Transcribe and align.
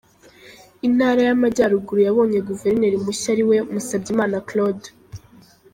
Intara 0.87 1.21
y’amajyaruguru 1.27 1.99
yabonye 2.07 2.39
Guverineri 2.49 2.97
Mushya 3.03 3.29
ariwe 3.33 3.57
Musabyimana 3.71 4.37
Claude. 4.47 4.89